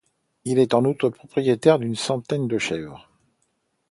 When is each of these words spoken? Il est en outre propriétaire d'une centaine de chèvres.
Il 0.45 0.57
est 0.57 0.73
en 0.73 0.83
outre 0.85 1.09
propriétaire 1.09 1.77
d'une 1.77 1.93
centaine 1.95 2.47
de 2.47 2.57
chèvres. 2.57 3.07